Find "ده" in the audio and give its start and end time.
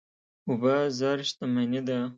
1.87-1.99